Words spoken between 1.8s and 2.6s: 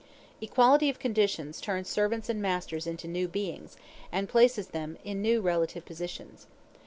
servants and